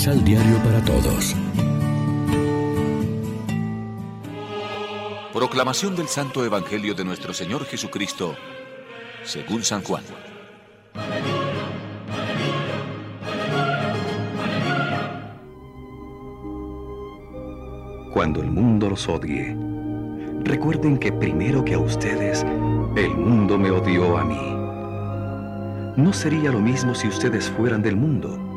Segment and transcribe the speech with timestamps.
[0.00, 1.36] Misal Diario para Todos.
[5.30, 8.34] Proclamación del Santo Evangelio de nuestro Señor Jesucristo,
[9.24, 10.02] según San Juan.
[18.14, 19.54] Cuando el mundo los odie,
[20.44, 22.42] recuerden que primero que a ustedes,
[22.96, 26.02] el mundo me odió a mí.
[26.02, 28.49] No sería lo mismo si ustedes fueran del mundo,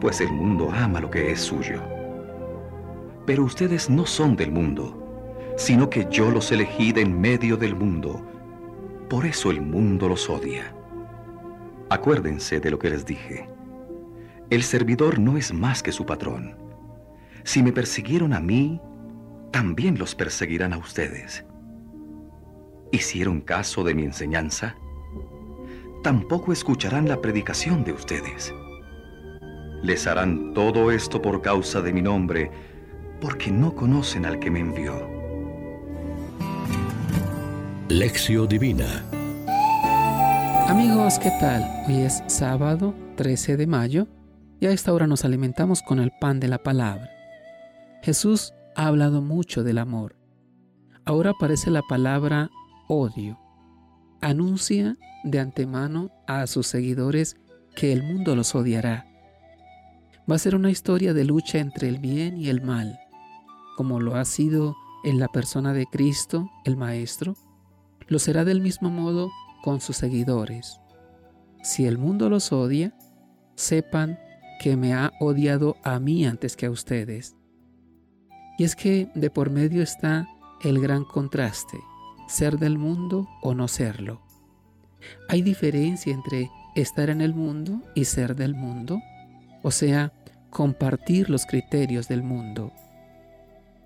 [0.00, 1.82] pues el mundo ama lo que es suyo.
[3.26, 7.76] Pero ustedes no son del mundo, sino que yo los elegí de en medio del
[7.76, 8.26] mundo.
[9.08, 10.74] Por eso el mundo los odia.
[11.90, 13.48] Acuérdense de lo que les dije.
[14.48, 16.56] El servidor no es más que su patrón.
[17.44, 18.80] Si me persiguieron a mí,
[19.52, 21.44] también los perseguirán a ustedes.
[22.92, 24.74] ¿Hicieron caso de mi enseñanza?
[26.02, 28.52] Tampoco escucharán la predicación de ustedes.
[29.82, 32.50] Les harán todo esto por causa de mi nombre,
[33.20, 35.08] porque no conocen al que me envió.
[37.88, 39.04] Lección Divina
[40.68, 41.64] Amigos, ¿qué tal?
[41.88, 44.06] Hoy es sábado 13 de mayo
[44.60, 47.10] y a esta hora nos alimentamos con el pan de la palabra.
[48.02, 50.14] Jesús ha hablado mucho del amor.
[51.04, 52.50] Ahora aparece la palabra
[52.86, 53.40] odio.
[54.20, 57.36] Anuncia de antemano a sus seguidores
[57.74, 59.09] que el mundo los odiará.
[60.30, 63.00] Va a ser una historia de lucha entre el bien y el mal,
[63.76, 67.34] como lo ha sido en la persona de Cristo, el Maestro,
[68.06, 69.30] lo será del mismo modo
[69.62, 70.80] con sus seguidores.
[71.62, 72.94] Si el mundo los odia,
[73.56, 74.20] sepan
[74.60, 77.34] que me ha odiado a mí antes que a ustedes.
[78.56, 80.28] Y es que de por medio está
[80.62, 81.78] el gran contraste,
[82.28, 84.20] ser del mundo o no serlo.
[85.28, 89.00] Hay diferencia entre estar en el mundo y ser del mundo,
[89.62, 90.12] o sea,
[90.50, 92.72] compartir los criterios del mundo.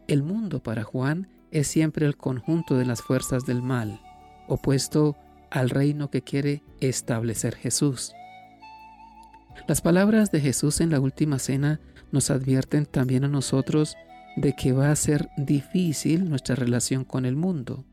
[0.09, 4.01] El mundo para Juan es siempre el conjunto de las fuerzas del mal,
[4.49, 5.17] opuesto
[5.51, 8.13] al reino que quiere establecer Jesús.
[9.69, 11.81] Las palabras de Jesús en la última cena
[12.11, 13.97] nos advierten también a nosotros
[14.37, 17.85] de que va a ser difícil nuestra relación con el mundo,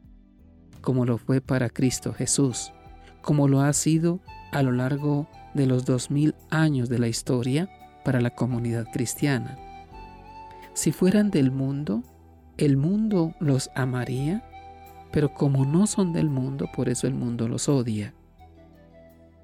[0.82, 2.74] como lo fue para Cristo Jesús,
[3.22, 4.22] como lo ha sido
[4.52, 7.70] a lo largo de los dos mil años de la historia
[8.04, 9.58] para la comunidad cristiana.
[10.74, 12.04] Si fueran del mundo,
[12.58, 14.44] ¿el mundo los amaría?
[15.12, 18.14] pero como no son del mundo, por eso el mundo los odia.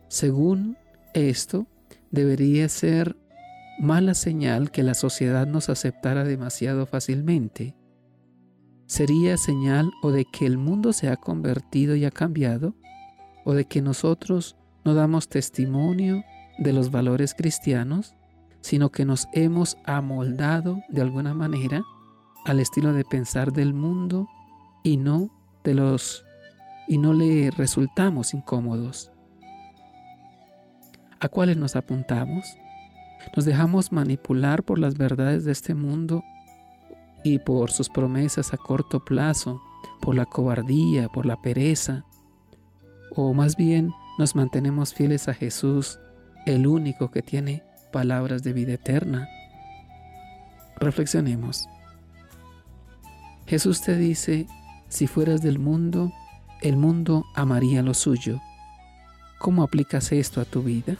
[0.08, 0.78] Según
[1.14, 1.68] esto,
[2.10, 3.18] debería ser
[3.80, 7.76] mala señal que la sociedad nos aceptara demasiado fácilmente.
[8.86, 12.74] Sería señal o de que el mundo se ha convertido y ha cambiado,
[13.44, 16.24] o de que nosotros no damos testimonio
[16.58, 18.16] de los valores cristianos,
[18.68, 21.84] sino que nos hemos amoldado de alguna manera
[22.44, 24.28] al estilo de pensar del mundo
[24.84, 25.30] y no
[25.64, 26.26] los
[26.86, 29.10] y no le resultamos incómodos.
[31.22, 32.58] ¿A cuáles nos apuntamos?
[33.38, 36.22] Nos dejamos manipular por las verdades de este mundo
[37.24, 39.62] y por sus promesas a corto plazo,
[40.02, 42.04] por la cobardía, por la pereza,
[43.16, 46.00] o más bien nos mantenemos fieles a Jesús,
[46.46, 49.28] el único que tiene palabras de vida eterna.
[50.80, 51.68] Reflexionemos.
[53.46, 54.46] Jesús te dice,
[54.90, 56.12] si fueras del mundo,
[56.62, 58.42] el mundo amaría lo suyo.
[59.40, 60.98] ¿Cómo aplicas esto a tu vida?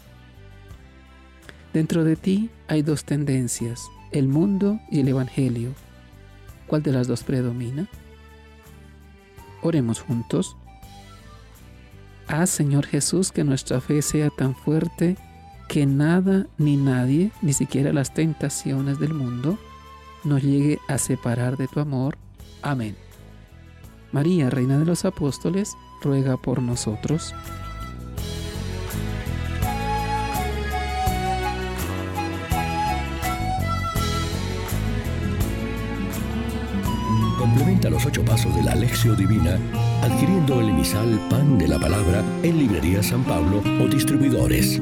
[1.74, 5.74] Dentro de ti hay dos tendencias, el mundo y el Evangelio.
[6.68, 7.88] ¿Cuál de las dos predomina?
[9.62, 10.56] Oremos juntos.
[12.28, 15.18] Haz, Señor Jesús, que nuestra fe sea tan fuerte
[15.68, 19.58] que nada ni nadie, ni siquiera las tentaciones del mundo,
[20.24, 22.18] nos llegue a separar de tu amor.
[22.62, 22.96] Amén.
[24.12, 27.34] María, Reina de los Apóstoles, ruega por nosotros.
[37.38, 39.60] Complementa los ocho pasos de la Alexio Divina
[40.02, 44.82] adquiriendo el emisal Pan de la Palabra en Librería San Pablo o distribuidores.